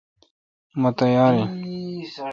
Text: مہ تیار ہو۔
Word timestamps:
مہ 0.81 0.89
تیار 0.97 1.33
ہو۔ 1.39 1.45